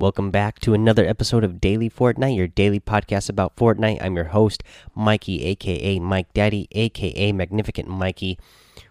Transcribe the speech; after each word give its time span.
Welcome 0.00 0.30
back 0.30 0.60
to 0.60 0.72
another 0.72 1.04
episode 1.04 1.44
of 1.44 1.60
Daily 1.60 1.90
Fortnite, 1.90 2.34
your 2.34 2.48
daily 2.48 2.80
podcast 2.80 3.28
about 3.28 3.54
Fortnite. 3.54 4.02
I'm 4.02 4.16
your 4.16 4.24
host, 4.24 4.62
Mikey, 4.94 5.44
aka 5.44 5.98
Mike 5.98 6.32
Daddy, 6.32 6.68
aka 6.72 7.32
Magnificent 7.32 7.86
Mikey. 7.86 8.38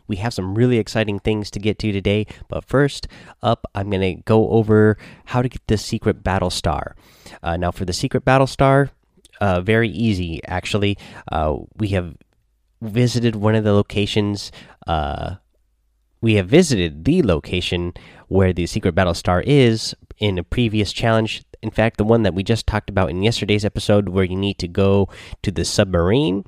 We 0.07 0.17
have 0.17 0.35
some 0.35 0.53
really 0.53 0.77
exciting 0.77 1.17
things 1.17 1.49
to 1.49 1.59
get 1.59 1.79
to 1.79 1.91
today, 1.91 2.27
but 2.47 2.63
first 2.63 3.07
up, 3.41 3.65
I'm 3.73 3.89
going 3.89 4.17
to 4.17 4.21
go 4.21 4.51
over 4.51 4.99
how 5.25 5.41
to 5.41 5.49
get 5.49 5.65
the 5.65 5.79
secret 5.79 6.23
battle 6.23 6.51
star. 6.51 6.95
Uh, 7.41 7.57
now, 7.57 7.71
for 7.71 7.85
the 7.85 7.93
secret 7.93 8.23
battle 8.23 8.45
star, 8.45 8.91
uh, 9.41 9.61
very 9.61 9.89
easy 9.89 10.45
actually. 10.45 10.95
Uh, 11.31 11.57
we 11.75 11.87
have 11.87 12.17
visited 12.83 13.35
one 13.35 13.55
of 13.55 13.63
the 13.63 13.73
locations. 13.73 14.51
Uh, 14.85 15.37
we 16.21 16.35
have 16.35 16.47
visited 16.47 17.05
the 17.05 17.23
location 17.23 17.93
where 18.29 18.53
the 18.53 18.65
secret 18.65 18.95
battle 18.95 19.13
star 19.13 19.41
is 19.41 19.93
in 20.17 20.37
a 20.37 20.43
previous 20.43 20.93
challenge. 20.93 21.43
In 21.61 21.71
fact, 21.71 21.97
the 21.97 22.05
one 22.05 22.23
that 22.23 22.33
we 22.33 22.43
just 22.43 22.65
talked 22.65 22.89
about 22.89 23.09
in 23.09 23.21
yesterday's 23.21 23.65
episode, 23.65 24.09
where 24.09 24.23
you 24.23 24.37
need 24.37 24.57
to 24.59 24.67
go 24.67 25.09
to 25.41 25.51
the 25.51 25.65
submarine 25.65 26.45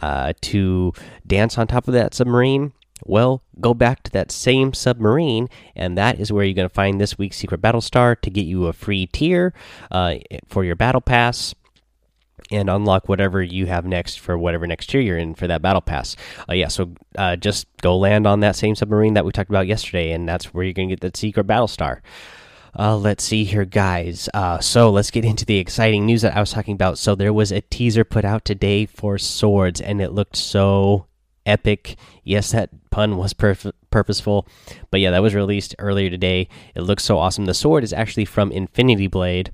uh, 0.00 0.34
to 0.42 0.92
dance 1.26 1.58
on 1.58 1.66
top 1.66 1.88
of 1.88 1.94
that 1.94 2.14
submarine. 2.14 2.72
Well, 3.04 3.42
go 3.60 3.74
back 3.74 4.04
to 4.04 4.10
that 4.12 4.30
same 4.30 4.72
submarine, 4.72 5.48
and 5.74 5.98
that 5.98 6.20
is 6.20 6.30
where 6.30 6.44
you're 6.44 6.54
going 6.54 6.68
to 6.68 6.74
find 6.74 7.00
this 7.00 7.18
week's 7.18 7.36
secret 7.36 7.60
battle 7.60 7.80
star 7.80 8.14
to 8.14 8.30
get 8.30 8.44
you 8.44 8.66
a 8.66 8.72
free 8.72 9.06
tier 9.06 9.52
uh, 9.90 10.16
for 10.46 10.62
your 10.62 10.76
battle 10.76 11.00
pass 11.00 11.54
and 12.52 12.70
unlock 12.70 13.08
whatever 13.08 13.42
you 13.42 13.66
have 13.66 13.84
next 13.84 14.20
for 14.20 14.36
whatever 14.38 14.66
next 14.66 14.90
tier 14.90 15.00
you're 15.00 15.18
in 15.18 15.34
for 15.34 15.46
that 15.46 15.62
battle 15.62 15.80
pass. 15.80 16.16
Uh, 16.48 16.54
yeah, 16.54 16.68
so 16.68 16.92
uh, 17.16 17.36
just 17.36 17.66
go 17.80 17.96
land 17.96 18.26
on 18.26 18.40
that 18.40 18.56
same 18.56 18.74
submarine 18.74 19.14
that 19.14 19.24
we 19.24 19.32
talked 19.32 19.50
about 19.50 19.66
yesterday, 19.66 20.12
and 20.12 20.28
that's 20.28 20.54
where 20.54 20.64
you're 20.64 20.72
going 20.72 20.88
to 20.88 20.92
get 20.92 21.00
that 21.00 21.16
secret 21.16 21.44
battle 21.44 21.68
star. 21.68 22.02
Uh, 22.78 22.96
let's 22.96 23.22
see 23.22 23.44
here, 23.44 23.66
guys. 23.66 24.28
Uh, 24.32 24.58
so 24.58 24.90
let's 24.90 25.10
get 25.10 25.24
into 25.24 25.44
the 25.44 25.58
exciting 25.58 26.06
news 26.06 26.22
that 26.22 26.36
I 26.36 26.40
was 26.40 26.52
talking 26.52 26.74
about. 26.74 26.98
So 26.98 27.14
there 27.14 27.32
was 27.32 27.52
a 27.52 27.60
teaser 27.60 28.04
put 28.04 28.24
out 28.24 28.44
today 28.44 28.86
for 28.86 29.18
swords, 29.18 29.80
and 29.80 30.00
it 30.00 30.12
looked 30.12 30.36
so 30.36 31.06
epic. 31.44 31.96
Yes, 32.24 32.52
that 32.52 32.70
pun 32.90 33.16
was 33.16 33.34
purposeful, 33.34 34.46
but 34.90 35.00
yeah, 35.00 35.10
that 35.10 35.22
was 35.22 35.34
released 35.34 35.74
earlier 35.78 36.08
today. 36.08 36.48
It 36.74 36.82
looks 36.82 37.04
so 37.04 37.18
awesome. 37.18 37.44
The 37.44 37.54
sword 37.54 37.84
is 37.84 37.92
actually 37.92 38.24
from 38.24 38.52
Infinity 38.52 39.06
Blade, 39.06 39.50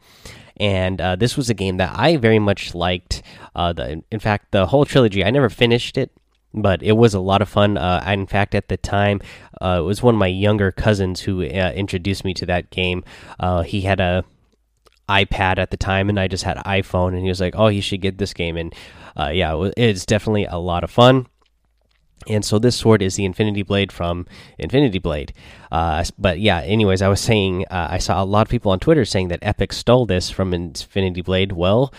and 0.60 1.00
uh, 1.00 1.16
this 1.16 1.36
was 1.36 1.50
a 1.50 1.54
game 1.54 1.76
that 1.78 1.94
I 1.96 2.16
very 2.16 2.38
much 2.38 2.74
liked. 2.74 3.22
Uh, 3.54 3.72
the, 3.72 4.02
in 4.10 4.20
fact, 4.20 4.52
the 4.52 4.66
whole 4.66 4.84
trilogy. 4.84 5.24
I 5.24 5.30
never 5.30 5.48
finished 5.48 5.96
it, 5.96 6.10
but 6.54 6.82
it 6.82 6.92
was 6.92 7.14
a 7.14 7.20
lot 7.20 7.42
of 7.42 7.48
fun. 7.48 7.76
Uh, 7.76 8.02
in 8.06 8.26
fact, 8.26 8.54
at 8.54 8.68
the 8.68 8.76
time, 8.76 9.20
uh, 9.60 9.78
it 9.80 9.84
was 9.84 10.02
one 10.02 10.14
of 10.14 10.18
my 10.18 10.26
younger 10.26 10.72
cousins 10.72 11.20
who 11.20 11.42
uh, 11.42 11.72
introduced 11.74 12.24
me 12.24 12.34
to 12.34 12.46
that 12.46 12.70
game. 12.70 13.04
Uh, 13.38 13.62
he 13.62 13.82
had 13.82 14.00
a 14.00 14.24
iPad 15.08 15.58
at 15.58 15.70
the 15.70 15.76
time, 15.76 16.08
and 16.08 16.20
I 16.20 16.28
just 16.28 16.44
had 16.44 16.58
iPhone, 16.58 17.08
and 17.08 17.22
he 17.22 17.28
was 17.28 17.40
like, 17.40 17.54
"Oh, 17.56 17.68
you 17.68 17.80
should 17.80 18.02
get 18.02 18.18
this 18.18 18.34
game." 18.34 18.56
And 18.56 18.74
yeah, 19.16 19.70
it's 19.76 20.06
definitely 20.06 20.44
a 20.44 20.58
lot 20.58 20.84
of 20.84 20.90
fun. 20.90 21.26
And 22.26 22.44
so 22.44 22.58
this 22.58 22.76
sword 22.76 23.02
is 23.02 23.16
the 23.16 23.24
Infinity 23.24 23.62
Blade 23.62 23.92
from 23.92 24.26
Infinity 24.58 24.98
Blade. 24.98 25.32
Uh, 25.70 26.04
but 26.18 26.40
yeah, 26.40 26.60
anyways, 26.60 27.02
I 27.02 27.08
was 27.08 27.20
saying 27.20 27.64
uh, 27.70 27.88
I 27.90 27.98
saw 27.98 28.22
a 28.22 28.24
lot 28.24 28.46
of 28.46 28.50
people 28.50 28.72
on 28.72 28.80
Twitter 28.80 29.04
saying 29.04 29.28
that 29.28 29.38
Epic 29.42 29.72
stole 29.72 30.06
this 30.06 30.30
from 30.30 30.52
Infinity 30.52 31.22
Blade. 31.22 31.52
Well, 31.52 31.92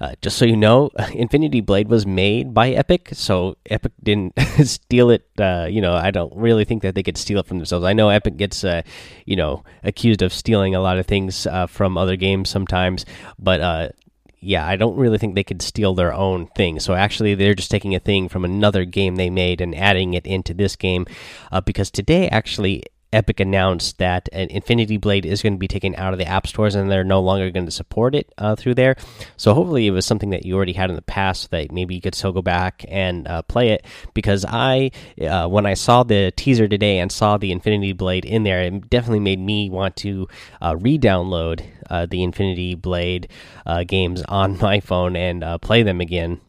uh, 0.00 0.14
just 0.22 0.36
so 0.36 0.44
you 0.44 0.56
know, 0.56 0.90
Infinity 1.12 1.60
Blade 1.60 1.88
was 1.88 2.06
made 2.06 2.52
by 2.52 2.70
Epic, 2.70 3.10
so 3.12 3.56
Epic 3.66 3.92
didn't 4.02 4.38
steal 4.64 5.10
it. 5.10 5.28
Uh, 5.38 5.66
you 5.70 5.80
know, 5.80 5.94
I 5.94 6.10
don't 6.10 6.34
really 6.34 6.64
think 6.64 6.82
that 6.82 6.94
they 6.94 7.02
could 7.02 7.18
steal 7.18 7.38
it 7.38 7.46
from 7.46 7.58
themselves. 7.58 7.84
I 7.84 7.92
know 7.92 8.08
Epic 8.08 8.36
gets, 8.36 8.64
uh, 8.64 8.82
you 9.24 9.36
know, 9.36 9.64
accused 9.82 10.22
of 10.22 10.32
stealing 10.32 10.74
a 10.74 10.80
lot 10.80 10.98
of 10.98 11.06
things 11.06 11.46
uh, 11.46 11.66
from 11.66 11.96
other 11.96 12.16
games 12.16 12.50
sometimes, 12.50 13.04
but 13.38 13.94
yeah, 14.40 14.66
I 14.66 14.76
don't 14.76 14.96
really 14.96 15.18
think 15.18 15.34
they 15.34 15.44
could 15.44 15.62
steal 15.62 15.94
their 15.94 16.12
own 16.12 16.46
thing. 16.48 16.78
So 16.80 16.94
actually, 16.94 17.34
they're 17.34 17.54
just 17.54 17.70
taking 17.70 17.94
a 17.94 18.00
thing 18.00 18.28
from 18.28 18.44
another 18.44 18.84
game 18.84 19.16
they 19.16 19.30
made 19.30 19.60
and 19.60 19.74
adding 19.74 20.14
it 20.14 20.26
into 20.26 20.54
this 20.54 20.76
game. 20.76 21.06
Uh, 21.50 21.60
because 21.60 21.90
today, 21.90 22.28
actually, 22.28 22.82
Epic 23.16 23.40
announced 23.40 23.96
that 23.96 24.28
an 24.30 24.50
Infinity 24.50 24.98
Blade 24.98 25.24
is 25.24 25.40
going 25.40 25.54
to 25.54 25.58
be 25.58 25.66
taken 25.66 25.94
out 25.94 26.12
of 26.12 26.18
the 26.18 26.26
app 26.26 26.46
stores 26.46 26.74
and 26.74 26.90
they're 26.90 27.02
no 27.02 27.22
longer 27.22 27.50
going 27.50 27.64
to 27.64 27.72
support 27.72 28.14
it 28.14 28.30
uh, 28.36 28.54
through 28.54 28.74
there. 28.74 28.94
So 29.38 29.54
hopefully, 29.54 29.86
it 29.86 29.90
was 29.90 30.04
something 30.04 30.30
that 30.30 30.44
you 30.44 30.54
already 30.54 30.74
had 30.74 30.90
in 30.90 30.96
the 30.96 31.02
past 31.02 31.50
that 31.50 31.72
maybe 31.72 31.94
you 31.94 32.02
could 32.02 32.14
still 32.14 32.32
go 32.32 32.42
back 32.42 32.84
and 32.88 33.26
uh, 33.26 33.40
play 33.40 33.70
it. 33.70 33.86
Because 34.12 34.44
I, 34.46 34.90
uh, 35.18 35.48
when 35.48 35.64
I 35.64 35.72
saw 35.72 36.02
the 36.02 36.30
teaser 36.36 36.68
today 36.68 36.98
and 36.98 37.10
saw 37.10 37.38
the 37.38 37.52
Infinity 37.52 37.94
Blade 37.94 38.26
in 38.26 38.42
there, 38.42 38.60
it 38.60 38.90
definitely 38.90 39.20
made 39.20 39.40
me 39.40 39.70
want 39.70 39.96
to 39.96 40.28
uh, 40.60 40.76
re-download 40.78 41.64
uh, 41.88 42.04
the 42.04 42.22
Infinity 42.22 42.74
Blade 42.74 43.28
uh, 43.64 43.84
games 43.84 44.22
on 44.28 44.58
my 44.60 44.80
phone 44.80 45.16
and 45.16 45.42
play 45.62 45.82
them 45.82 46.02
again 46.02 46.40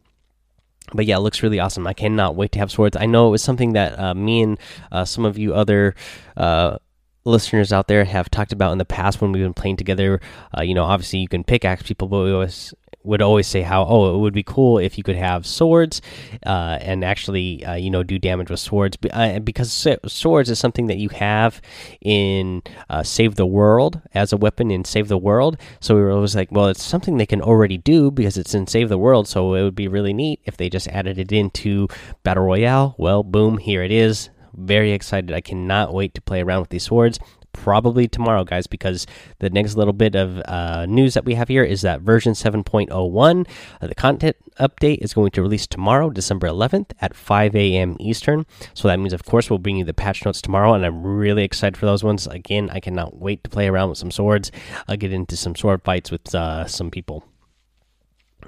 but 0.92 1.06
yeah, 1.06 1.16
it 1.16 1.20
looks 1.20 1.42
really 1.42 1.58
awesome. 1.58 1.86
I 1.86 1.92
cannot 1.92 2.36
wait 2.36 2.52
to 2.52 2.58
have 2.58 2.70
swords. 2.70 2.96
I 2.96 3.06
know 3.06 3.28
it 3.28 3.30
was 3.30 3.42
something 3.42 3.72
that 3.72 3.98
uh, 3.98 4.14
me 4.14 4.42
and 4.42 4.58
uh, 4.92 5.04
some 5.04 5.24
of 5.24 5.38
you 5.38 5.54
other 5.54 5.94
uh, 6.36 6.78
listeners 7.24 7.72
out 7.72 7.88
there 7.88 8.04
have 8.04 8.30
talked 8.30 8.52
about 8.52 8.72
in 8.72 8.78
the 8.78 8.84
past 8.84 9.20
when 9.20 9.32
we've 9.32 9.42
been 9.42 9.54
playing 9.54 9.76
together. 9.76 10.20
Uh, 10.56 10.62
you 10.62 10.74
know, 10.74 10.84
obviously 10.84 11.18
you 11.18 11.28
can 11.28 11.44
pickaxe 11.44 11.82
people, 11.82 12.08
but 12.08 12.24
we 12.24 12.32
always 12.32 12.74
would 13.08 13.22
always 13.22 13.46
say 13.46 13.62
how 13.62 13.84
oh 13.84 14.14
it 14.14 14.18
would 14.18 14.34
be 14.34 14.42
cool 14.42 14.78
if 14.78 14.98
you 14.98 15.02
could 15.02 15.16
have 15.16 15.46
swords 15.46 16.00
uh, 16.46 16.78
and 16.80 17.04
actually 17.04 17.64
uh, 17.64 17.74
you 17.74 17.90
know 17.90 18.02
do 18.02 18.18
damage 18.18 18.50
with 18.50 18.60
swords 18.60 18.96
uh, 19.12 19.38
because 19.40 19.72
swords 20.06 20.50
is 20.50 20.58
something 20.58 20.86
that 20.86 20.98
you 20.98 21.08
have 21.08 21.60
in 22.02 22.62
uh, 22.90 23.02
Save 23.02 23.36
the 23.36 23.46
World 23.46 24.00
as 24.14 24.32
a 24.32 24.36
weapon 24.36 24.70
in 24.70 24.84
Save 24.84 25.08
the 25.08 25.18
World. 25.18 25.56
So 25.80 25.94
we 25.94 26.02
were 26.02 26.10
always 26.10 26.36
like, 26.36 26.52
well, 26.52 26.66
it's 26.66 26.82
something 26.82 27.16
they 27.16 27.26
can 27.26 27.42
already 27.42 27.78
do 27.78 28.10
because 28.10 28.36
it's 28.36 28.54
in 28.54 28.66
Save 28.66 28.88
the 28.88 28.98
World. 28.98 29.26
So 29.26 29.54
it 29.54 29.62
would 29.62 29.74
be 29.74 29.88
really 29.88 30.12
neat 30.12 30.40
if 30.44 30.56
they 30.56 30.68
just 30.68 30.88
added 30.88 31.18
it 31.18 31.32
into 31.32 31.88
Battle 32.22 32.44
Royale. 32.44 32.94
Well, 32.98 33.22
boom, 33.22 33.58
here 33.58 33.82
it 33.82 33.90
is 33.90 34.30
very 34.54 34.92
excited. 34.92 35.32
I 35.32 35.40
cannot 35.40 35.94
wait 35.94 36.14
to 36.14 36.20
play 36.20 36.42
around 36.42 36.60
with 36.60 36.70
these 36.70 36.84
swords 36.84 37.18
probably 37.52 38.08
tomorrow, 38.08 38.44
guys, 38.44 38.66
because 38.66 39.06
the 39.38 39.50
next 39.50 39.76
little 39.76 39.92
bit 39.92 40.14
of 40.14 40.40
uh, 40.46 40.86
news 40.86 41.14
that 41.14 41.24
we 41.24 41.34
have 41.34 41.48
here 41.48 41.64
is 41.64 41.82
that 41.82 42.00
version 42.00 42.32
7.01, 42.32 43.48
uh, 43.80 43.86
the 43.86 43.94
content 43.94 44.36
update, 44.58 44.98
is 44.98 45.14
going 45.14 45.30
to 45.32 45.42
release 45.42 45.66
tomorrow, 45.66 46.10
December 46.10 46.48
11th 46.48 46.90
at 47.00 47.14
5 47.14 47.54
a.m. 47.54 47.96
Eastern. 48.00 48.46
So 48.74 48.88
that 48.88 48.98
means, 48.98 49.12
of 49.12 49.24
course, 49.24 49.50
we'll 49.50 49.58
bring 49.58 49.76
you 49.76 49.84
the 49.84 49.94
patch 49.94 50.24
notes 50.24 50.40
tomorrow, 50.40 50.72
and 50.72 50.84
I'm 50.84 51.02
really 51.04 51.44
excited 51.44 51.76
for 51.76 51.86
those 51.86 52.02
ones. 52.02 52.26
Again, 52.26 52.70
I 52.70 52.80
cannot 52.80 53.18
wait 53.18 53.44
to 53.44 53.50
play 53.50 53.68
around 53.68 53.90
with 53.90 53.98
some 53.98 54.10
swords. 54.10 54.50
I'll 54.88 54.96
get 54.96 55.12
into 55.12 55.36
some 55.36 55.54
sword 55.54 55.82
fights 55.84 56.10
with 56.10 56.34
uh, 56.34 56.66
some 56.66 56.90
people. 56.90 57.27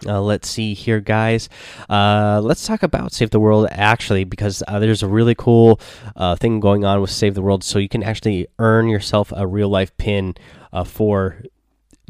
Uh, 0.06 0.20
let's 0.20 0.48
see 0.48 0.72
here, 0.72 1.00
guys. 1.00 1.48
Uh, 1.88 2.40
let's 2.42 2.66
talk 2.66 2.82
about 2.82 3.12
Save 3.12 3.30
the 3.30 3.40
World 3.40 3.68
actually, 3.70 4.24
because 4.24 4.62
uh, 4.66 4.78
there's 4.78 5.02
a 5.02 5.08
really 5.08 5.34
cool 5.34 5.78
uh, 6.16 6.36
thing 6.36 6.60
going 6.60 6.84
on 6.84 7.00
with 7.00 7.10
Save 7.10 7.34
the 7.34 7.42
World. 7.42 7.62
So 7.62 7.78
you 7.78 7.88
can 7.88 8.02
actually 8.02 8.46
earn 8.58 8.88
yourself 8.88 9.32
a 9.36 9.46
real 9.46 9.68
life 9.68 9.94
pin 9.98 10.36
uh, 10.72 10.84
for 10.84 11.42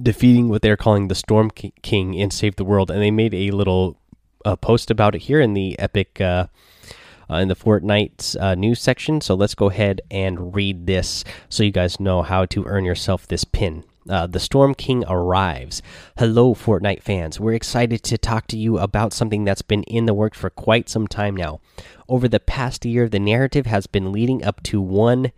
defeating 0.01 0.49
what 0.49 0.63
they're 0.63 0.77
calling 0.77 1.09
the 1.09 1.15
Storm 1.15 1.51
King 1.51 2.15
in 2.15 2.31
Save 2.31 2.57
the 2.57 2.65
World, 2.65 2.91
and 2.91 3.03
they 3.03 3.11
made 3.11 3.35
a 3.35 3.51
little 3.51 3.99
uh, 4.45 4.57
post 4.57 4.91
about 4.91 5.15
it 5.15 5.23
here 5.23 5.41
in 5.41 5.55
the 5.55 5.79
Epic. 5.79 6.21
in 6.21 7.47
the 7.47 7.55
Fortnite 7.55 8.57
news 8.59 8.81
section. 8.81 9.21
So 9.21 9.35
let's 9.35 9.55
go 9.55 9.71
ahead 9.71 10.01
and 10.11 10.55
read 10.55 10.87
this 10.87 11.25
so 11.49 11.63
you 11.63 11.71
guys 11.71 12.01
know 12.01 12.23
how 12.23 12.45
to 12.47 12.65
earn 12.67 12.85
yourself 12.85 13.27
this 13.27 13.45
pin. 13.45 13.85
Uh, 14.11 14.27
the 14.27 14.41
Storm 14.41 14.75
King 14.75 15.05
arrives. 15.07 15.83
Hello, 16.19 16.53
Fortnite 16.53 17.03
fans. 17.03 17.39
We're 17.39 17.55
excited 17.55 18.03
to 18.03 18.19
talk 18.19 18.49
to 18.49 18.59
you 18.59 18.77
about 18.77 19.13
something 19.13 19.45
that's 19.45 19.63
been 19.63 19.85
in 19.85 20.07
the 20.07 20.15
works 20.15 20.37
for 20.37 20.51
quite 20.51 20.89
some 20.89 21.07
time 21.07 21.37
now. 21.37 21.61
Over 22.09 22.27
the 22.27 22.41
past 22.41 22.85
year, 22.85 23.09
the 23.09 23.21
narrative 23.21 23.67
has 23.67 23.87
been 23.87 24.11
leading 24.11 24.45
up 24.45 24.65
to 24.65 24.81
one 24.81 25.31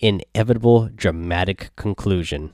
inevitable 0.00 0.90
dramatic 0.94 1.70
conclusion. 1.76 2.52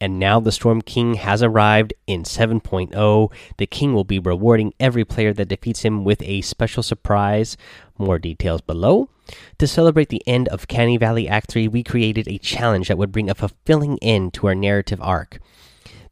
And 0.00 0.18
now 0.18 0.40
the 0.40 0.52
Storm 0.52 0.82
King 0.82 1.14
has 1.14 1.42
arrived 1.42 1.94
in 2.06 2.24
7.0. 2.24 3.32
The 3.56 3.66
King 3.66 3.94
will 3.94 4.04
be 4.04 4.18
rewarding 4.18 4.74
every 4.78 5.04
player 5.04 5.32
that 5.32 5.48
defeats 5.48 5.82
him 5.82 6.04
with 6.04 6.22
a 6.22 6.42
special 6.42 6.82
surprise. 6.82 7.56
More 7.98 8.18
details 8.18 8.60
below. 8.60 9.08
To 9.58 9.66
celebrate 9.66 10.10
the 10.10 10.22
end 10.26 10.48
of 10.48 10.68
Canny 10.68 10.98
Valley 10.98 11.28
Act 11.28 11.50
3, 11.50 11.68
we 11.68 11.82
created 11.82 12.28
a 12.28 12.38
challenge 12.38 12.88
that 12.88 12.98
would 12.98 13.10
bring 13.10 13.30
a 13.30 13.34
fulfilling 13.34 13.98
end 14.02 14.34
to 14.34 14.46
our 14.46 14.54
narrative 14.54 15.00
arc. 15.00 15.38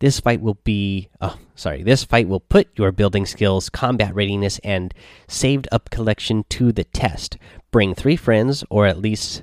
This 0.01 0.19
fight 0.21 0.41
will 0.41 0.59
be, 0.65 1.09
oh, 1.21 1.39
sorry, 1.55 1.83
this 1.83 2.05
fight 2.05 2.29
will 2.29 2.41
put 2.41 2.69
your 2.77 2.91
building 2.91 3.27
skills, 3.27 3.69
combat 3.69 4.15
readiness, 4.15 4.59
and 4.65 4.93
saved 5.29 5.69
up 5.71 5.91
collection 5.91 6.45
to 6.51 6.73
the 6.73 6.85
test. 6.85 7.37
Bring 7.71 7.95
three 7.95 8.17
friends, 8.17 8.65
or 8.71 8.87
at 8.87 8.99
least, 8.99 9.43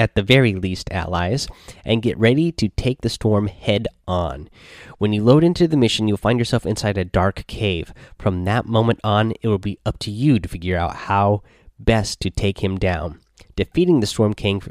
at 0.00 0.14
the 0.14 0.22
very 0.22 0.54
least, 0.54 0.90
allies, 0.90 1.46
and 1.84 2.00
get 2.00 2.18
ready 2.18 2.50
to 2.50 2.70
take 2.70 3.02
the 3.02 3.10
storm 3.10 3.48
head 3.48 3.86
on. 4.08 4.48
When 4.96 5.12
you 5.12 5.22
load 5.22 5.44
into 5.44 5.68
the 5.68 5.76
mission, 5.76 6.08
you'll 6.08 6.16
find 6.16 6.38
yourself 6.38 6.64
inside 6.64 6.96
a 6.96 7.04
dark 7.04 7.46
cave. 7.46 7.92
From 8.18 8.44
that 8.44 8.64
moment 8.64 9.00
on, 9.04 9.34
it 9.42 9.48
will 9.48 9.58
be 9.58 9.78
up 9.84 9.98
to 9.98 10.10
you 10.10 10.40
to 10.40 10.48
figure 10.48 10.78
out 10.78 10.96
how 10.96 11.42
best 11.78 12.18
to 12.20 12.30
take 12.30 12.64
him 12.64 12.78
down. 12.78 13.20
Defeating 13.56 14.00
the 14.00 14.06
Storm 14.06 14.32
King 14.32 14.62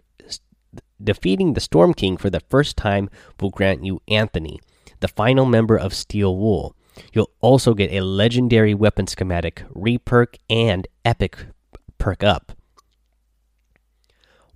defeating 1.01 1.53
the 1.53 1.61
Storm 1.61 1.93
King 1.93 2.17
for 2.17 2.31
the 2.31 2.41
first 2.49 2.75
time 2.75 3.09
will 3.39 3.51
grant 3.51 3.85
you 3.85 4.01
Anthony, 4.07 4.59
the 4.99 5.07
final 5.07 5.45
member 5.45 5.77
of 5.77 5.93
Steel 5.93 6.35
Wool. 6.35 6.75
You'll 7.13 7.31
also 7.39 7.75
get 7.75 7.93
a 7.93 8.01
legendary 8.01 8.73
weapon 8.73 9.05
schematic, 9.05 9.63
reperk, 9.73 10.35
and 10.49 10.87
epic 11.05 11.37
perk 11.99 12.23
up. 12.23 12.58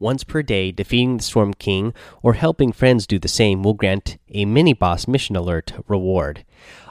Once 0.03 0.25
per 0.25 0.41
day, 0.41 0.69
defeating 0.69 1.15
the 1.15 1.23
Storm 1.23 1.53
King 1.53 1.93
or 2.21 2.33
helping 2.33 2.73
friends 2.73 3.07
do 3.07 3.17
the 3.17 3.29
same 3.29 3.63
will 3.63 3.73
grant 3.73 4.17
a 4.31 4.43
mini 4.43 4.73
boss 4.73 5.07
mission 5.07 5.33
alert 5.33 5.71
reward. 5.87 6.43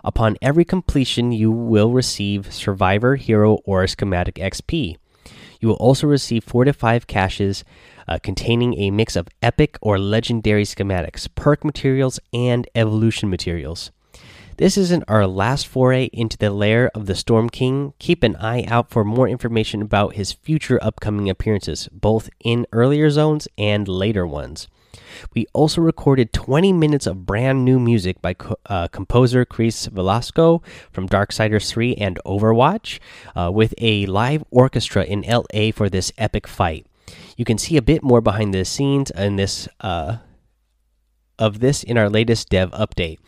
Upon 0.02 0.38
every 0.40 0.64
completion, 0.64 1.30
you 1.30 1.50
will 1.50 1.92
receive 1.92 2.54
Survivor, 2.54 3.16
Hero, 3.16 3.58
or 3.66 3.86
Schematic 3.86 4.36
XP. 4.36 4.96
You 5.60 5.68
will 5.68 5.74
also 5.74 6.06
receive 6.06 6.42
4 6.44 6.64
to 6.64 6.72
5 6.72 7.06
caches 7.06 7.64
uh, 8.08 8.18
containing 8.22 8.80
a 8.80 8.90
mix 8.90 9.14
of 9.14 9.28
epic 9.42 9.76
or 9.82 9.98
legendary 9.98 10.64
schematics, 10.64 11.28
perk 11.34 11.66
materials, 11.66 12.18
and 12.32 12.66
evolution 12.74 13.28
materials. 13.28 13.90
This 14.62 14.78
isn't 14.78 15.02
our 15.08 15.26
last 15.26 15.66
foray 15.66 16.08
into 16.12 16.38
the 16.38 16.52
lair 16.52 16.88
of 16.94 17.06
the 17.06 17.16
Storm 17.16 17.50
King. 17.50 17.94
Keep 17.98 18.22
an 18.22 18.36
eye 18.36 18.62
out 18.68 18.90
for 18.90 19.02
more 19.02 19.28
information 19.28 19.82
about 19.82 20.14
his 20.14 20.30
future 20.30 20.78
upcoming 20.80 21.28
appearances, 21.28 21.88
both 21.90 22.30
in 22.38 22.64
earlier 22.70 23.10
zones 23.10 23.48
and 23.58 23.88
later 23.88 24.24
ones. 24.24 24.68
We 25.34 25.46
also 25.52 25.80
recorded 25.80 26.32
20 26.32 26.72
minutes 26.74 27.08
of 27.08 27.26
brand 27.26 27.64
new 27.64 27.80
music 27.80 28.22
by 28.22 28.36
uh, 28.66 28.86
composer 28.86 29.44
Chris 29.44 29.86
Velasco 29.86 30.62
from 30.92 31.08
Darksiders 31.08 31.68
3 31.68 31.96
and 31.96 32.20
Overwatch, 32.24 33.00
uh, 33.34 33.50
with 33.52 33.74
a 33.78 34.06
live 34.06 34.44
orchestra 34.52 35.02
in 35.02 35.22
LA 35.22 35.72
for 35.74 35.90
this 35.90 36.12
epic 36.18 36.46
fight. 36.46 36.86
You 37.36 37.44
can 37.44 37.58
see 37.58 37.76
a 37.76 37.82
bit 37.82 38.04
more 38.04 38.20
behind 38.20 38.54
the 38.54 38.64
scenes 38.64 39.10
in 39.10 39.34
this 39.34 39.66
uh, 39.80 40.18
of 41.36 41.58
this 41.58 41.82
in 41.82 41.98
our 41.98 42.08
latest 42.08 42.48
dev 42.48 42.70
update. 42.70 43.18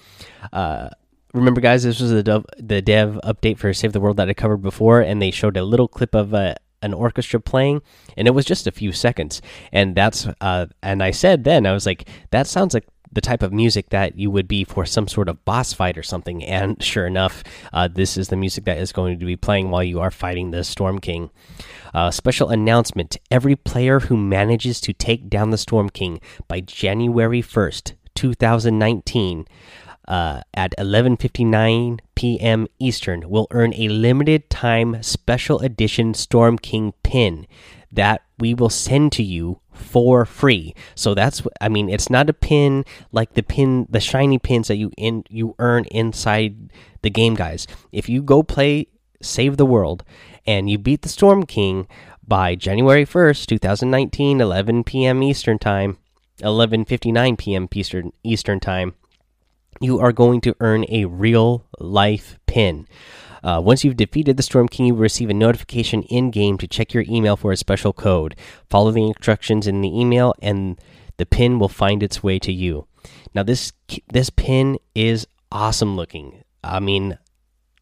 Remember, 1.35 1.61
guys, 1.61 1.83
this 1.83 2.01
was 2.01 2.13
the 2.13 2.23
dev, 2.23 2.47
the 2.59 2.81
dev 2.81 3.19
update 3.25 3.59
for 3.59 3.75
Save 3.75 3.93
the 3.93 3.99
World 3.99 4.19
that 4.19 4.29
I 4.29 4.35
covered 4.35 4.63
before, 4.63 5.01
and 5.01 5.21
they 5.21 5.33
showed 5.33 5.57
a 5.57 5.65
little 5.65 5.89
clip 5.89 6.15
of 6.15 6.33
uh, 6.33 6.55
an 6.81 6.95
orchestra 6.95 7.41
playing, 7.41 7.83
and 8.17 8.29
it 8.29 8.31
was 8.31 8.45
just 8.45 8.69
a 8.69 8.73
few 8.73 8.93
seconds. 8.93 9.43
And 9.73 9.97
that's 9.97 10.29
uh, 10.41 10.67
and 10.81 11.03
I 11.03 11.11
said 11.11 11.43
then 11.43 11.67
I 11.67 11.73
was 11.73 11.87
like, 11.87 12.09
that 12.31 12.47
sounds 12.47 12.73
like 12.73 12.87
the 13.11 13.21
type 13.21 13.43
of 13.43 13.53
music 13.53 13.91
that 13.91 14.17
you 14.17 14.31
would 14.31 14.47
be 14.47 14.63
for 14.63 14.87
some 14.87 15.09
sort 15.09 15.29
of 15.29 15.45
boss 15.45 15.73
fight 15.73 15.99
or 15.99 16.05
something. 16.05 16.45
And 16.45 16.81
sure 16.81 17.07
enough, 17.07 17.43
uh, 17.73 17.89
this 17.89 18.17
is 18.17 18.29
the 18.29 18.37
music 18.37 18.65
that 18.67 18.79
is 18.79 18.93
going 18.93 19.19
to 19.19 19.27
be 19.27 19.37
playing 19.37 19.71
while 19.71 19.83
you 19.83 20.01
are 20.01 20.13
fighting 20.13 20.53
the 20.53 20.63
Storm 20.63 21.01
King. 21.01 21.31
Uh, 21.93 22.13
special 22.13 22.49
announcement 22.49 23.11
to 23.11 23.21
every 23.33 23.57
player 23.57 23.99
who 24.01 24.17
manages 24.17 24.81
to 24.83 24.93
take 24.93 25.29
down 25.29 25.51
the 25.51 25.59
Storm 25.59 25.91
King 25.91 26.21
by 26.47 26.61
January 26.61 27.43
1st, 27.43 27.95
2019, 28.15 29.47
uh, 30.07 30.43
at 30.53 30.75
11:59 30.79 32.01
p.m. 32.15 32.67
Eastern 32.79 33.29
will 33.29 33.47
earn 33.51 33.73
a 33.75 33.89
limited 33.89 34.51
time 34.51 35.03
special 35.03 35.59
edition 35.61 36.15
Storm 36.15 36.59
King 36.59 36.93
pin 37.03 37.47
that 37.91 38.23
we 38.39 38.55
will 38.55 38.71
send 38.71 39.13
to 39.13 39.23
you 39.23 39.61
for 39.73 40.25
free. 40.25 40.75
So 40.95 41.15
that's 41.15 41.43
I 41.61 41.69
mean 41.69 41.89
it's 41.89 42.11
not 42.11 42.31
a 42.31 42.33
pin 42.33 42.85
like 43.13 43.35
the 43.35 43.43
pin 43.43 43.87
the 43.89 44.01
shiny 44.01 44.39
pins 44.39 44.69
that 44.69 44.77
you 44.77 44.91
in 44.97 45.25
you 45.29 45.55
earn 45.59 45.85
inside 45.87 46.73
the 47.03 47.11
game 47.11 47.35
guys. 47.35 47.67
If 47.93 48.09
you 48.09 48.23
go 48.23 48.43
play 48.43 48.89
Save 49.23 49.57
the 49.57 49.67
World 49.67 50.05
and 50.47 50.69
you 50.69 50.79
beat 50.79 51.03
the 51.03 51.09
Storm 51.09 51.45
King 51.47 51.87
by 52.27 52.55
January 52.55 53.05
1st, 53.05 53.47
2019, 53.47 54.41
11 54.41 54.85
p.m. 54.85 55.23
Eastern 55.23 55.59
Time, 55.59 55.99
11:59 56.41 57.39
p.m. 57.39 57.69
Eastern 57.73 58.13
Eastern 58.23 58.61
Time, 58.61 58.95
you 59.81 60.01
are 60.01 60.13
going 60.13 60.41
to 60.43 60.57
earn 60.61 60.85
a 60.89 61.05
real 61.05 61.67
life 61.79 62.39
pin. 62.47 62.87
Uh, 63.43 63.61
once 63.63 63.85
you've 63.85 63.97
defeated 63.97 64.37
the 64.37 64.43
Storm 64.43 64.69
King, 64.69 64.87
you 64.87 64.95
will 64.95 65.03
receive 65.03 65.29
a 65.29 65.35
notification 65.35 66.03
in 66.05 66.31
game 66.31 66.57
to 66.59 66.67
check 66.67 66.95
your 66.95 67.05
email 67.07 67.37
for 67.37 67.53
a 67.53 67.57
special 67.57 67.93
code. 67.93 68.35
Follow 68.71 68.91
the 68.91 69.07
instructions 69.07 69.67
in 69.67 69.83
the 69.83 70.01
email, 70.01 70.35
and 70.41 70.81
the 71.19 71.27
pin 71.27 71.59
will 71.59 71.69
find 71.69 72.03
its 72.03 72.23
way 72.23 72.39
to 72.39 72.53
you. 72.53 72.87
Now, 73.35 73.43
this 73.43 73.73
this 74.11 74.31
pin 74.31 74.79
is 74.95 75.27
awesome 75.53 75.95
looking. 75.95 76.43
I 76.63 76.81
mean, 76.81 77.19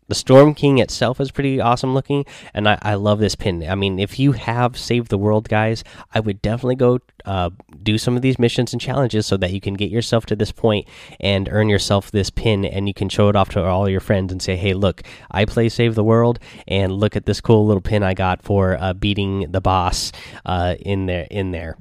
the 0.09 0.15
Storm 0.15 0.55
King 0.55 0.79
itself 0.79 1.21
is 1.21 1.31
pretty 1.31 1.61
awesome 1.61 1.95
looking, 1.95 2.25
and 2.53 2.69
I, 2.69 2.79
I, 2.83 2.95
love 2.95 3.19
this 3.19 3.35
pin. 3.35 3.67
I 3.69 3.75
mean, 3.75 3.99
if 3.99 4.19
you 4.19 4.33
have 4.33 4.77
Save 4.77 5.09
the 5.09 5.19
World, 5.19 5.49
guys, 5.49 5.85
I 6.13 6.21
would 6.21 6.43
definitely 6.43 6.75
go 6.77 6.99
uh, 7.25 7.51
do 7.83 7.99
some 7.99 8.17
of 8.17 8.23
these 8.23 8.39
missions 8.39 8.73
and 8.73 8.81
challenges 8.81 9.27
so 9.27 9.37
that 9.37 9.53
you 9.53 9.61
can 9.61 9.75
get 9.75 9.91
yourself 9.91 10.27
to 10.27 10.37
this 10.37 10.53
point 10.53 10.89
and 11.21 11.49
earn 11.51 11.69
yourself 11.69 12.11
this 12.11 12.31
pin, 12.31 12.65
and 12.65 12.89
you 12.89 12.95
can 12.95 13.09
show 13.09 13.29
it 13.29 13.37
off 13.37 13.51
to 13.51 13.65
all 13.65 13.89
your 13.89 14.01
friends 14.01 14.33
and 14.33 14.43
say, 14.43 14.57
"Hey, 14.57 14.75
look, 14.75 15.03
I 15.31 15.45
play 15.45 15.69
Save 15.69 15.95
the 15.95 16.05
World, 16.05 16.39
and 16.67 16.93
look 16.93 17.17
at 17.17 17.27
this 17.27 17.41
cool 17.41 17.67
little 17.67 17.81
pin 17.81 18.03
I 18.03 18.15
got 18.15 18.43
for 18.43 18.77
uh, 18.81 18.93
beating 18.93 19.53
the 19.53 19.61
boss 19.61 20.13
uh, 20.45 20.75
in 20.81 21.07
there." 21.07 21.27
In 21.31 21.53
there 21.53 21.79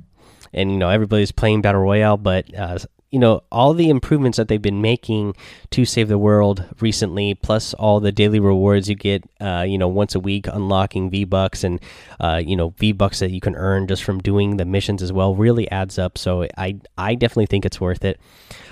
and 0.54 0.72
you 0.72 0.78
know 0.78 0.90
everybody's 0.90 1.32
playing 1.32 1.62
battle 1.62 1.82
royale 1.82 2.18
but 2.18 2.54
uh, 2.58 2.78
you 3.12 3.20
know 3.20 3.44
all 3.52 3.74
the 3.74 3.90
improvements 3.90 4.38
that 4.38 4.48
they've 4.48 4.62
been 4.62 4.82
making 4.82 5.36
to 5.70 5.86
save 5.86 6.08
the 6.08 6.18
world 6.18 6.64
recently 6.80 7.36
plus 7.36 7.74
all 7.76 8.00
the 8.00 8.12
daily 8.12 8.40
rewards 8.40 8.90
you 8.90 8.96
get 8.96 9.24
uh, 9.42 9.66
you 9.68 9.78
know 9.78 9.88
once 9.88 10.16
a 10.16 10.20
week 10.20 10.48
unlocking 10.48 11.10
v 11.10 11.26
bucks 11.26 11.64
and 11.64 11.80
uh, 12.20 12.42
you 12.44 12.56
know 12.56 12.70
v 12.78 12.92
bucks 12.92 13.20
that 13.20 13.32
you 13.32 13.42
can 13.42 13.56
earn 13.56 13.86
just 13.86 14.04
from 14.04 14.20
doing 14.20 14.58
the 14.58 14.66
missions 14.66 15.04
as 15.04 15.12
well 15.12 15.36
really 15.36 15.70
adds 15.70 16.00
up. 16.00 16.18
So 16.18 16.48
i 16.58 16.80
i 16.98 17.16
definitely 17.16 17.48
think 17.48 17.66
it's 17.66 17.82
worth 17.82 18.06
it. 18.06 18.20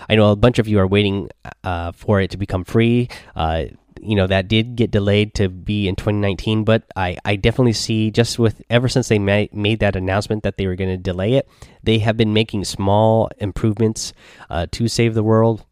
I 0.09 0.15
know 0.15 0.31
a 0.31 0.36
bunch 0.36 0.57
of 0.57 0.68
you 0.68 0.80
are 0.80 0.88
waiting 0.88 1.30
uh, 1.63 1.92
for 1.92 2.19
it 2.19 2.31
to 2.31 2.38
become 2.38 2.63
free. 2.63 3.09
Uh, 3.35 3.65
you 4.01 4.15
know 4.15 4.27
that 4.27 4.47
did 4.47 4.75
get 4.75 4.91
delayed 4.91 5.33
to 5.33 5.49
be 5.49 5.87
in 5.87 5.95
2019 5.95 6.63
but 6.63 6.83
i 6.95 7.17
i 7.25 7.35
definitely 7.35 7.73
see 7.73 8.11
just 8.11 8.39
with 8.39 8.61
ever 8.69 8.87
since 8.87 9.07
they 9.07 9.19
made, 9.19 9.53
made 9.53 9.79
that 9.79 9.95
announcement 9.95 10.43
that 10.43 10.57
they 10.57 10.67
were 10.67 10.75
going 10.75 10.89
to 10.89 10.97
delay 10.97 11.33
it 11.33 11.47
they 11.83 11.99
have 11.99 12.17
been 12.17 12.33
making 12.33 12.63
small 12.63 13.29
improvements 13.39 14.13
uh, 14.49 14.65
to 14.71 14.87
save 14.87 15.13
the 15.13 15.23
world 15.23 15.65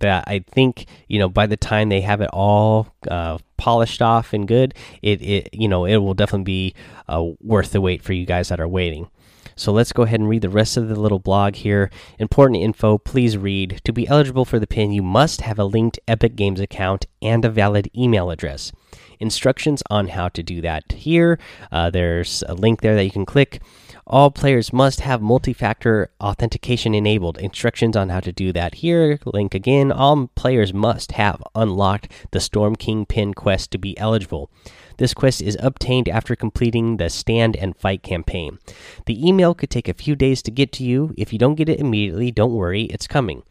that 0.00 0.24
i 0.26 0.38
think 0.50 0.86
you 1.08 1.18
know 1.18 1.28
by 1.28 1.46
the 1.46 1.56
time 1.56 1.88
they 1.88 2.00
have 2.00 2.20
it 2.20 2.30
all 2.32 2.88
uh, 3.08 3.38
polished 3.56 4.02
off 4.02 4.32
and 4.32 4.48
good 4.48 4.74
it 5.02 5.22
it 5.22 5.48
you 5.52 5.68
know 5.68 5.84
it 5.84 5.96
will 5.96 6.14
definitely 6.14 6.44
be 6.44 6.74
uh, 7.08 7.24
worth 7.40 7.72
the 7.72 7.80
wait 7.80 8.02
for 8.02 8.12
you 8.12 8.26
guys 8.26 8.48
that 8.48 8.60
are 8.60 8.68
waiting 8.68 9.08
so 9.56 9.72
let's 9.72 9.92
go 9.92 10.02
ahead 10.02 10.20
and 10.20 10.28
read 10.28 10.42
the 10.42 10.48
rest 10.48 10.76
of 10.76 10.88
the 10.88 10.98
little 10.98 11.18
blog 11.18 11.56
here. 11.56 11.90
Important 12.18 12.60
info, 12.60 12.98
please 12.98 13.36
read. 13.36 13.80
To 13.84 13.92
be 13.92 14.08
eligible 14.08 14.44
for 14.44 14.58
the 14.58 14.66
pin, 14.66 14.92
you 14.92 15.02
must 15.02 15.42
have 15.42 15.58
a 15.58 15.64
linked 15.64 15.98
Epic 16.08 16.36
Games 16.36 16.60
account 16.60 17.06
and 17.20 17.44
a 17.44 17.50
valid 17.50 17.90
email 17.96 18.30
address. 18.30 18.72
Instructions 19.20 19.82
on 19.88 20.08
how 20.08 20.28
to 20.30 20.42
do 20.42 20.60
that 20.62 20.92
here. 20.92 21.38
Uh, 21.70 21.90
there's 21.90 22.42
a 22.48 22.54
link 22.54 22.80
there 22.80 22.94
that 22.94 23.04
you 23.04 23.10
can 23.10 23.24
click. 23.24 23.62
All 24.06 24.30
players 24.32 24.72
must 24.72 25.00
have 25.00 25.22
multi 25.22 25.52
factor 25.52 26.10
authentication 26.20 26.94
enabled. 26.94 27.38
Instructions 27.38 27.96
on 27.96 28.08
how 28.08 28.20
to 28.20 28.32
do 28.32 28.52
that 28.52 28.76
here. 28.76 29.20
Link 29.24 29.54
again. 29.54 29.92
All 29.92 30.28
players 30.34 30.74
must 30.74 31.12
have 31.12 31.42
unlocked 31.54 32.10
the 32.32 32.40
Storm 32.40 32.74
King 32.74 33.06
pin 33.06 33.32
quest 33.32 33.70
to 33.70 33.78
be 33.78 33.96
eligible. 33.98 34.50
This 34.98 35.14
quest 35.14 35.40
is 35.40 35.56
obtained 35.60 36.08
after 36.08 36.34
completing 36.34 36.96
the 36.96 37.10
Stand 37.10 37.56
and 37.56 37.76
Fight 37.76 38.02
campaign. 38.02 38.58
The 39.06 39.26
email 39.26 39.54
could 39.54 39.70
take 39.70 39.88
a 39.88 39.94
few 39.94 40.16
days 40.16 40.42
to 40.42 40.50
get 40.50 40.72
to 40.72 40.84
you. 40.84 41.14
If 41.16 41.32
you 41.32 41.38
don't 41.38 41.54
get 41.54 41.68
it 41.68 41.80
immediately, 41.80 42.30
don't 42.30 42.54
worry, 42.54 42.82
it's 42.84 43.06
coming. 43.06 43.44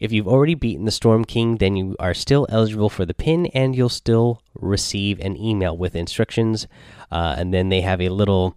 If 0.00 0.12
you've 0.12 0.28
already 0.28 0.54
beaten 0.54 0.84
the 0.84 0.90
Storm 0.90 1.24
King, 1.24 1.56
then 1.58 1.76
you 1.76 1.96
are 2.00 2.14
still 2.14 2.46
eligible 2.50 2.90
for 2.90 3.06
the 3.06 3.14
pin 3.14 3.46
and 3.46 3.76
you'll 3.76 3.88
still 3.88 4.42
receive 4.54 5.20
an 5.20 5.36
email 5.36 5.76
with 5.76 5.94
instructions. 5.94 6.66
Uh, 7.12 7.36
and 7.38 7.54
then 7.54 7.68
they 7.68 7.80
have 7.80 8.00
a 8.00 8.08
little 8.08 8.56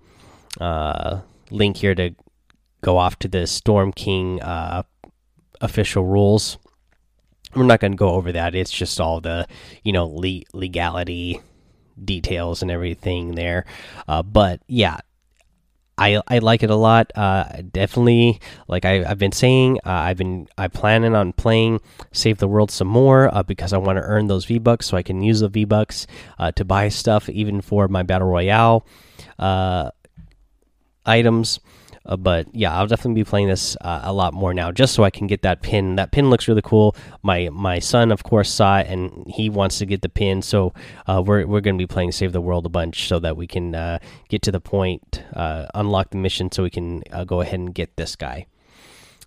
uh, 0.59 1.21
link 1.51 1.77
here 1.77 1.95
to 1.95 2.15
go 2.81 2.97
off 2.97 3.19
to 3.19 3.27
the 3.27 3.47
Storm 3.47 3.91
King 3.91 4.41
uh, 4.41 4.83
official 5.61 6.05
rules. 6.05 6.57
We're 7.55 7.63
not 7.63 7.79
going 7.79 7.93
to 7.93 7.97
go 7.97 8.09
over 8.09 8.31
that. 8.31 8.55
It's 8.55 8.71
just 8.71 8.99
all 8.99 9.21
the, 9.21 9.47
you 9.83 9.91
know, 9.91 10.07
le 10.07 10.41
legality 10.53 11.41
details 12.03 12.61
and 12.61 12.69
everything 12.69 13.35
there. 13.35 13.65
Uh, 14.07 14.21
but 14.21 14.61
yeah, 14.67 14.99
I 15.97 16.21
I 16.27 16.39
like 16.39 16.61
it 16.61 16.69
a 16.69 16.75
lot. 16.75 17.11
Uh, 17.15 17.45
definitely, 17.71 18.39
like 18.67 18.85
I, 18.85 19.03
have 19.03 19.17
been 19.17 19.31
saying, 19.31 19.79
uh, 19.85 19.89
I've 19.89 20.17
been 20.17 20.47
I 20.57 20.67
planning 20.67 21.15
on 21.15 21.33
playing 21.33 21.81
Save 22.11 22.37
the 22.37 22.47
World 22.47 22.69
some 22.69 22.87
more 22.87 23.33
uh, 23.33 23.41
because 23.41 23.73
I 23.73 23.77
want 23.77 23.97
to 23.97 24.03
earn 24.03 24.27
those 24.27 24.45
V 24.45 24.59
bucks 24.59 24.85
so 24.85 24.97
I 24.97 25.01
can 25.01 25.21
use 25.21 25.39
the 25.39 25.49
V 25.49 25.65
bucks 25.65 26.05
uh, 26.37 26.51
to 26.51 26.63
buy 26.63 26.89
stuff 26.89 27.29
even 27.29 27.61
for 27.61 27.87
my 27.87 28.03
battle 28.03 28.27
royale 28.27 28.85
uh, 29.39 29.91
items. 31.07 31.59
Uh, 32.05 32.15
but 32.15 32.47
yeah, 32.53 32.73
I'll 32.73 32.87
definitely 32.87 33.21
be 33.21 33.25
playing 33.25 33.49
this 33.49 33.75
uh, 33.81 33.99
a 34.03 34.13
lot 34.13 34.33
more 34.33 34.53
now, 34.53 34.71
just 34.71 34.93
so 34.93 35.03
I 35.03 35.09
can 35.09 35.27
get 35.27 35.41
that 35.41 35.61
pin. 35.61 35.97
That 35.97 36.11
pin 36.11 36.29
looks 36.29 36.47
really 36.47 36.61
cool. 36.61 36.95
My 37.21 37.49
my 37.51 37.79
son, 37.79 38.13
of 38.13 38.23
course, 38.23 38.49
saw 38.49 38.79
it 38.79 38.87
and 38.87 39.27
he 39.27 39.49
wants 39.49 39.77
to 39.79 39.85
get 39.85 40.01
the 40.01 40.09
pin. 40.09 40.41
So 40.41 40.73
uh, 41.05 41.21
we're 41.25 41.45
we're 41.45 41.59
going 41.59 41.77
to 41.77 41.81
be 41.81 41.87
playing 41.87 42.13
Save 42.13 42.31
the 42.31 42.39
World 42.39 42.65
a 42.65 42.69
bunch, 42.69 43.09
so 43.09 43.19
that 43.19 43.35
we 43.35 43.45
can 43.45 43.75
uh, 43.75 43.99
get 44.29 44.41
to 44.43 44.51
the 44.53 44.61
point, 44.61 45.21
uh, 45.33 45.65
unlock 45.75 46.11
the 46.11 46.17
mission, 46.17 46.49
so 46.49 46.63
we 46.63 46.69
can 46.69 47.03
uh, 47.11 47.25
go 47.25 47.41
ahead 47.41 47.59
and 47.59 47.75
get 47.75 47.97
this 47.97 48.15
guy. 48.15 48.45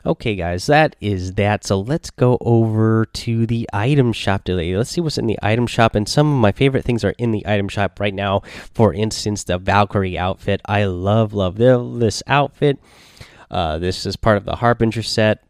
Okay, 0.05 0.35
guys, 0.35 0.65
that 0.67 0.97
is 1.01 1.35
that. 1.35 1.65
So 1.65 1.79
let's 1.81 2.09
go 2.09 2.39
over 2.41 3.05
to 3.05 3.47
the 3.47 3.69
item 3.73 4.15
shop 4.15 4.45
today. 4.45 4.75
Let's 4.75 4.91
see 4.91 5.01
what's 5.03 5.19
in 5.19 5.27
the 5.27 5.39
item 5.43 5.67
shop. 5.67 5.95
And 5.95 6.09
some 6.09 6.33
of 6.33 6.41
my 6.41 6.53
favorite 6.53 6.85
things 6.85 7.05
are 7.05 7.15
in 7.19 7.33
the 7.33 7.47
item 7.47 7.69
shop 7.69 8.01
right 8.01 8.15
now. 8.15 8.41
For 8.73 8.95
instance, 8.95 9.45
the 9.45 9.59
Valkyrie 9.59 10.17
outfit. 10.17 10.63
I 10.65 10.85
love, 10.85 11.35
love 11.35 11.57
this 11.57 12.23
outfit. 12.27 12.79
Uh, 13.51 13.79
this 13.79 14.07
is 14.07 14.17
part 14.17 14.39
of 14.39 14.47
the 14.47 14.57
Harbinger 14.57 15.03
set. 15.03 15.45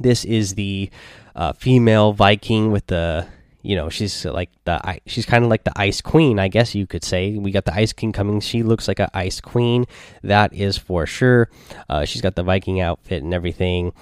This 0.00 0.24
is 0.24 0.54
the 0.54 0.90
uh, 1.36 1.52
female 1.52 2.12
Viking 2.12 2.72
with 2.72 2.86
the 2.88 3.28
you 3.62 3.76
know 3.76 3.88
she's 3.88 4.24
like 4.24 4.50
the 4.64 5.00
she's 5.06 5.26
kind 5.26 5.44
of 5.44 5.50
like 5.50 5.64
the 5.64 5.72
ice 5.76 6.00
queen 6.00 6.38
i 6.38 6.48
guess 6.48 6.74
you 6.74 6.86
could 6.86 7.04
say. 7.04 7.36
We 7.36 7.50
got 7.50 7.64
the 7.64 7.74
ice 7.74 7.92
king 7.92 8.12
coming. 8.12 8.40
She 8.40 8.62
looks 8.62 8.88
like 8.88 8.98
an 8.98 9.08
ice 9.14 9.40
queen 9.40 9.86
that 10.22 10.52
is 10.52 10.78
for 10.78 11.06
sure. 11.06 11.48
Uh, 11.88 12.04
she's 12.04 12.22
got 12.22 12.36
the 12.36 12.42
viking 12.42 12.80
outfit 12.80 13.22
and 13.22 13.34
everything. 13.34 13.92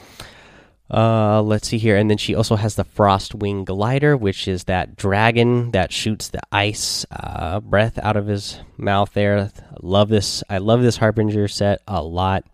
Uh, 0.93 1.41
let's 1.41 1.69
see 1.69 1.79
here. 1.79 1.97
And 1.97 2.11
then 2.11 2.19
she 2.19 2.35
also 2.35 2.57
has 2.57 2.75
the 2.75 2.85
frost 2.85 3.35
wing 3.35 3.65
glider 3.65 4.17
which 4.17 4.49
is 4.49 4.65
that 4.65 4.97
dragon 4.97 5.71
that 5.71 5.93
shoots 5.93 6.29
the 6.29 6.41
ice 6.51 7.07
uh, 7.13 7.61
breath 7.61 7.99
out 8.03 8.17
of 8.17 8.27
his 8.27 8.61
mouth 8.77 9.13
there. 9.13 9.51
Love 9.83 10.09
this. 10.09 10.43
I 10.51 10.59
love 10.59 10.83
this 10.83 10.97
harbinger 10.97 11.47
set 11.49 11.81
a 11.87 12.03
lot. 12.03 12.45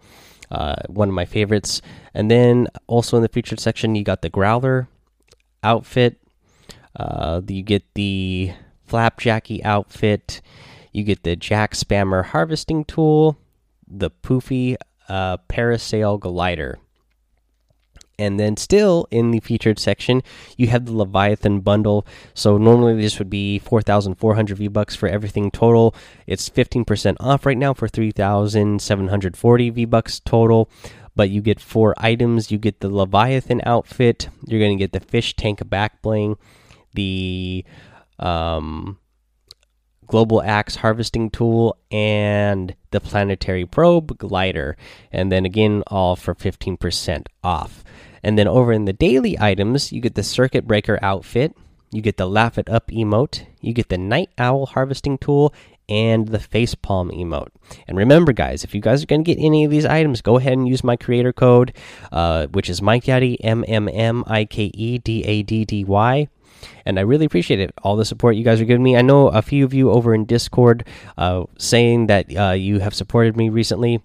Uh, 0.51 0.77
one 0.89 1.09
of 1.09 1.15
my 1.15 1.25
favorites. 1.25 1.81
And 2.15 2.31
then 2.31 2.69
also 2.87 3.17
in 3.17 3.23
the 3.23 3.29
featured 3.29 3.61
section 3.61 3.95
you 3.95 4.05
got 4.05 4.23
the 4.23 4.31
growler 4.31 4.89
outfit 5.63 6.21
uh, 6.97 7.43
you 7.47 7.63
get 7.63 7.83
the 7.95 8.53
Flapjackie 8.89 9.65
outfit. 9.65 10.41
You 10.93 11.05
get 11.05 11.23
the 11.23 11.37
Jackspammer 11.37 12.27
harvesting 12.27 12.85
tool, 12.85 13.37
the 13.87 14.11
poofy 14.11 14.77
uh, 15.09 15.37
parasail 15.49 16.19
glider. 16.19 16.79
And 18.19 18.41
then, 18.41 18.57
still 18.57 19.07
in 19.11 19.31
the 19.31 19.41
featured 19.41 19.79
section, 19.79 20.23
you 20.57 20.69
have 20.69 20.87
the 20.87 20.97
Leviathan 20.97 21.61
bundle. 21.61 22.07
So, 22.33 22.57
normally 22.57 22.99
this 22.99 23.19
would 23.19 23.29
be 23.29 23.59
4,400 23.59 24.57
V 24.57 24.69
bucks 24.69 24.97
for 24.97 25.07
everything 25.07 25.51
total. 25.51 25.95
It's 26.27 26.49
15% 26.49 27.17
off 27.21 27.45
right 27.45 27.59
now 27.59 27.75
for 27.75 27.89
3,740 27.89 29.69
V 29.71 29.85
bucks 29.85 30.21
total. 30.21 30.71
But 31.15 31.29
you 31.29 31.43
get 31.43 31.61
four 31.61 31.95
items. 31.99 32.51
You 32.51 32.57
get 32.57 32.81
the 32.81 32.89
Leviathan 32.89 33.61
outfit. 33.67 34.31
You're 34.47 34.61
going 34.61 34.79
to 34.79 34.83
get 34.83 34.93
the 34.93 35.01
fish 35.01 35.37
tank 35.37 35.69
back 35.69 36.01
bling 36.01 36.39
the 36.97 37.65
um, 38.19 38.99
global 40.07 40.43
axe 40.43 40.77
harvesting 40.77 41.31
tool 41.31 41.77
and 41.91 42.75
the 42.91 43.01
planetary 43.01 43.67
probe 43.67 44.17
glider. 44.19 44.77
And 45.13 45.31
then 45.31 45.45
again 45.45 45.83
all 45.87 46.17
for 46.17 46.35
15% 46.35 47.27
off. 47.45 47.85
And 48.23 48.39
then 48.39 48.49
over 48.49 48.73
in 48.73 48.85
the 48.85 48.93
daily 48.93 49.39
items 49.39 49.93
you 49.93 50.01
get 50.01 50.15
the 50.15 50.23
circuit 50.23 50.67
breaker 50.67 50.99
outfit 51.03 51.57
you 51.93 52.03
get 52.03 52.17
the 52.17 52.29
laugh 52.29 52.59
it 52.59 52.69
up 52.69 52.89
emote 52.91 53.47
you 53.61 53.73
get 53.73 53.89
the 53.89 53.97
night 53.97 54.29
owl 54.39 54.67
harvesting 54.67 55.17
tool 55.17 55.55
and 55.89 56.27
the 56.29 56.39
facepalm 56.39 57.17
emote. 57.17 57.51
And 57.87 57.97
remember 57.97 58.33
guys 58.33 58.65
if 58.65 58.75
you 58.75 58.81
guys 58.81 59.05
are 59.05 59.07
going 59.07 59.23
to 59.23 59.35
get 59.35 59.41
any 59.43 59.65
of 59.65 59.71
these 59.71 59.87
items 59.87 60.21
go 60.21 60.37
ahead 60.37 60.55
and 60.55 60.67
use 60.67 60.83
my 60.83 60.97
creator 60.97 61.33
code 61.33 61.73
uh, 62.11 62.49
which 62.49 62.69
is 62.69 62.83
mike 62.83 63.05
daddy 63.05 63.43
m 63.45 63.65
m 63.69 63.89
m 63.89 64.25
i 64.27 64.45
k 64.45 64.65
e 64.75 64.99
d 64.99 65.23
a 65.25 65.43
d 65.45 65.65
d 65.65 65.85
y 65.85 66.29
and 66.85 66.99
I 66.99 67.03
really 67.03 67.27
appreciate 67.27 67.61
it. 67.61 67.73
All 67.83 67.97
the 67.97 68.05
support 68.05 68.37
you 68.37 68.45
guys 68.45 68.61
are 68.61 68.65
giving 68.65 68.83
me. 68.83 68.97
I 68.97 69.03
know 69.03 69.29
a 69.29 69.43
few 69.43 69.65
of 69.65 69.75
you 69.75 69.91
over 69.91 70.15
in 70.15 70.25
Discord 70.25 70.87
uh, 71.19 71.45
saying 71.59 72.07
that 72.07 72.37
uh, 72.37 72.53
you 72.53 72.81
have 72.81 72.95
supported 72.95 73.37
me 73.37 73.49
recently. 73.49 74.03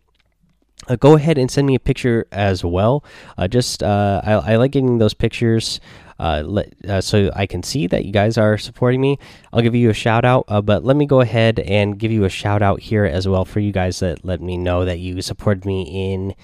Uh, 0.87 0.95
go 0.95 1.15
ahead 1.15 1.37
and 1.37 1.51
send 1.51 1.67
me 1.67 1.75
a 1.75 1.79
picture 1.79 2.25
as 2.31 2.65
well. 2.65 3.03
Uh, 3.37 3.47
just 3.47 3.83
uh, 3.83 4.21
I, 4.23 4.33
I, 4.33 4.55
like 4.55 4.71
getting 4.71 4.97
those 4.97 5.13
pictures. 5.13 5.79
Uh, 6.17 6.43
let, 6.45 7.03
so 7.03 7.31
I 7.35 7.47
can 7.47 7.63
see 7.63 7.87
that 7.87 8.05
you 8.05 8.11
guys 8.11 8.37
are 8.37 8.57
supporting 8.57 9.01
me. 9.01 9.17
I'll 9.51 9.61
give 9.61 9.73
you 9.73 9.89
a 9.89 9.93
shout 9.93 10.23
out, 10.23 10.45
but 10.47 10.83
let 10.83 10.95
me 10.95 11.07
go 11.07 11.21
ahead 11.21 11.59
and 11.59 11.97
give 11.97 12.11
you 12.11 12.25
a 12.25 12.29
shout 12.29 12.61
out 12.61 12.79
here 12.79 13.05
as 13.05 13.27
well 13.27 13.43
for 13.43 13.59
you 13.59 13.71
guys 13.71 13.99
that 14.01 14.23
let 14.23 14.39
me 14.39 14.55
know 14.55 14.85
that 14.85 14.99
you 14.99 15.19
supported 15.23 15.65
me 15.65 16.13
in 16.13 16.35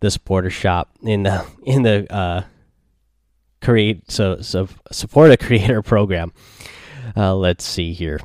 the 0.00 0.10
supporter 0.10 0.48
shop 0.48 0.90
in 1.02 1.24
the 1.24 1.46
in 1.64 1.82
the 1.82 2.46
create 3.60 4.10
so 4.10 4.40
so 4.40 4.68
support 4.90 5.30
a 5.30 5.36
creator 5.46 5.82
program. 5.82 6.32
Uh, 7.16 7.34
let's 7.34 7.64
see 7.64 7.92
here. 7.92 8.20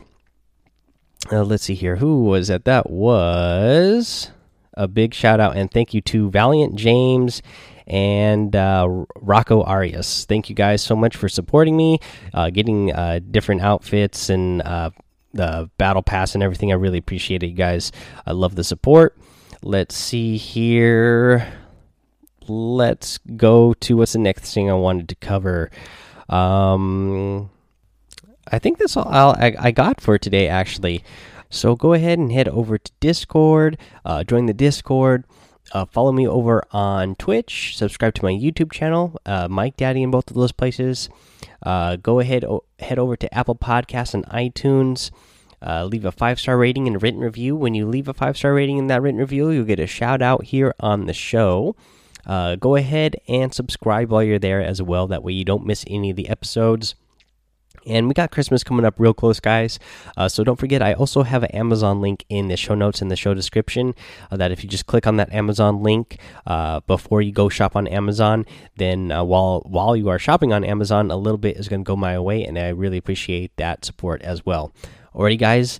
Uh, 1.31 1.43
let's 1.43 1.63
see 1.63 1.75
here. 1.75 1.97
Who 1.97 2.23
was 2.23 2.47
that? 2.47 2.65
That 2.65 2.89
was 2.89 4.31
a 4.73 4.87
big 4.87 5.13
shout 5.13 5.39
out 5.39 5.55
and 5.55 5.69
thank 5.69 5.93
you 5.93 6.01
to 6.01 6.29
Valiant 6.31 6.75
James 6.75 7.41
and 7.87 8.55
uh, 8.55 8.87
Rocco 9.15 9.63
Arias. 9.63 10.25
Thank 10.25 10.49
you 10.49 10.55
guys 10.55 10.81
so 10.81 10.95
much 10.95 11.15
for 11.15 11.27
supporting 11.27 11.75
me, 11.75 11.99
uh, 12.33 12.49
getting 12.49 12.91
uh, 12.93 13.19
different 13.29 13.61
outfits 13.61 14.29
and 14.29 14.61
uh, 14.61 14.91
the 15.33 15.69
battle 15.77 16.01
pass 16.01 16.33
and 16.33 16.43
everything. 16.43 16.71
I 16.71 16.75
really 16.75 16.97
appreciate 16.97 17.43
it, 17.43 17.47
you 17.47 17.55
guys. 17.55 17.91
I 18.25 18.31
love 18.31 18.55
the 18.55 18.63
support. 18.63 19.17
Let's 19.61 19.95
see 19.95 20.37
here 20.37 21.60
let's 22.47 23.19
go 23.35 23.73
to 23.75 23.97
what's 23.97 24.13
the 24.13 24.19
next 24.19 24.53
thing 24.53 24.69
I 24.69 24.73
wanted 24.73 25.09
to 25.09 25.15
cover. 25.15 25.71
Um, 26.29 27.49
I 28.51 28.59
think 28.59 28.77
that's 28.77 28.97
all 28.97 29.07
I, 29.07 29.55
I 29.59 29.71
got 29.71 30.01
for 30.01 30.17
today, 30.17 30.47
actually. 30.47 31.03
So 31.49 31.75
go 31.75 31.93
ahead 31.93 32.17
and 32.17 32.31
head 32.31 32.47
over 32.47 32.77
to 32.77 32.91
Discord, 32.99 33.77
uh, 34.05 34.23
join 34.23 34.45
the 34.45 34.53
Discord. 34.53 35.25
Uh, 35.73 35.85
follow 35.85 36.11
me 36.11 36.27
over 36.27 36.63
on 36.71 37.15
Twitch. 37.15 37.77
Subscribe 37.77 38.13
to 38.15 38.25
my 38.25 38.31
YouTube 38.31 38.71
channel, 38.71 39.15
uh, 39.25 39.47
Mike 39.47 39.77
Daddy, 39.77 40.03
in 40.03 40.11
both 40.11 40.29
of 40.29 40.35
those 40.35 40.51
places. 40.51 41.07
Uh, 41.63 41.95
go 41.95 42.19
ahead, 42.19 42.43
head 42.79 42.99
over 42.99 43.15
to 43.15 43.33
Apple 43.33 43.55
Podcasts 43.55 44.13
and 44.13 44.25
iTunes. 44.25 45.11
Uh, 45.61 45.85
leave 45.85 46.05
a 46.05 46.11
five 46.11 46.39
star 46.39 46.57
rating 46.57 46.87
and 46.87 46.95
a 46.95 46.99
written 46.99 47.21
review. 47.21 47.55
When 47.55 47.73
you 47.73 47.85
leave 47.85 48.07
a 48.07 48.13
five 48.13 48.35
star 48.35 48.53
rating 48.53 48.77
in 48.77 48.87
that 48.87 49.01
written 49.01 49.19
review, 49.19 49.51
you'll 49.51 49.65
get 49.65 49.79
a 49.79 49.87
shout 49.87 50.21
out 50.21 50.45
here 50.45 50.73
on 50.79 51.05
the 51.05 51.13
show. 51.13 51.75
Uh, 52.25 52.55
go 52.55 52.75
ahead 52.75 53.15
and 53.27 53.53
subscribe 53.53 54.11
while 54.11 54.23
you're 54.23 54.39
there 54.39 54.61
as 54.61 54.81
well. 54.81 55.07
That 55.07 55.23
way 55.23 55.33
you 55.33 55.45
don't 55.45 55.65
miss 55.65 55.83
any 55.87 56.09
of 56.09 56.15
the 56.15 56.29
episodes. 56.29 56.95
And 57.85 58.07
we 58.07 58.13
got 58.13 58.31
Christmas 58.31 58.63
coming 58.63 58.85
up 58.85 58.99
real 58.99 59.13
close, 59.13 59.39
guys. 59.39 59.79
Uh, 60.15 60.29
so 60.29 60.43
don't 60.43 60.59
forget, 60.59 60.83
I 60.83 60.93
also 60.93 61.23
have 61.23 61.41
an 61.43 61.51
Amazon 61.51 61.99
link 61.99 62.25
in 62.29 62.47
the 62.47 62.57
show 62.57 62.75
notes 62.75 63.01
in 63.01 63.07
the 63.07 63.15
show 63.15 63.33
description. 63.33 63.95
Uh, 64.29 64.37
that 64.37 64.51
if 64.51 64.63
you 64.63 64.69
just 64.69 64.85
click 64.85 65.07
on 65.07 65.17
that 65.17 65.33
Amazon 65.33 65.81
link 65.81 66.19
uh, 66.45 66.81
before 66.81 67.21
you 67.21 67.31
go 67.31 67.49
shop 67.49 67.75
on 67.75 67.87
Amazon, 67.87 68.45
then 68.77 69.11
uh, 69.11 69.23
while 69.23 69.61
while 69.65 69.95
you 69.95 70.09
are 70.09 70.19
shopping 70.19 70.53
on 70.53 70.63
Amazon, 70.63 71.09
a 71.09 71.17
little 71.17 71.39
bit 71.39 71.57
is 71.57 71.67
going 71.67 71.83
to 71.83 71.87
go 71.87 71.95
my 71.95 72.19
way, 72.19 72.43
and 72.43 72.59
I 72.59 72.69
really 72.69 72.97
appreciate 72.97 73.51
that 73.57 73.83
support 73.83 74.21
as 74.21 74.45
well. 74.45 74.71
Alrighty, 75.15 75.39
guys. 75.39 75.79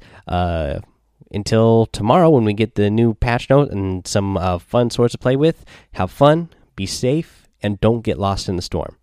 Until 1.34 1.86
tomorrow 1.88 2.30
when 2.30 2.44
we 2.44 2.54
get 2.54 2.76
the 2.76 2.90
new 2.90 3.14
patch 3.14 3.50
note 3.50 3.72
and 3.72 4.06
some 4.06 4.38
uh, 4.38 4.60
fun 4.60 4.90
swords 4.90 5.14
to 5.14 5.18
play 5.18 5.36
with, 5.36 5.64
have 5.94 6.12
fun, 6.12 6.50
be 6.76 6.86
safe, 6.86 7.48
and 7.64 7.80
don't 7.80 8.02
get 8.02 8.20
lost 8.20 8.50
in 8.50 8.58
the 8.58 8.62
storm. 8.62 8.98